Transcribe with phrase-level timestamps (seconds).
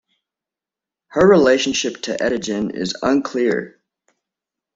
[1.09, 3.79] Her relationship to Etugen is unclear.